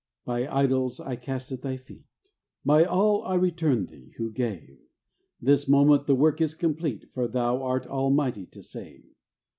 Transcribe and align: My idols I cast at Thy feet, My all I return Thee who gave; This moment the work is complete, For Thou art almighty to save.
My 0.25 0.51
idols 0.51 0.99
I 0.99 1.15
cast 1.15 1.51
at 1.51 1.61
Thy 1.61 1.77
feet, 1.77 2.07
My 2.63 2.83
all 2.85 3.21
I 3.23 3.35
return 3.35 3.85
Thee 3.85 4.13
who 4.17 4.31
gave; 4.31 4.79
This 5.39 5.67
moment 5.67 6.07
the 6.07 6.15
work 6.15 6.41
is 6.41 6.55
complete, 6.55 7.11
For 7.13 7.27
Thou 7.27 7.61
art 7.61 7.85
almighty 7.85 8.47
to 8.47 8.63
save. 8.63 9.05